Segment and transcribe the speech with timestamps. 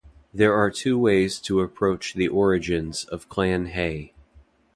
[0.33, 4.15] There are two ways to approach the origins of Clan Hay.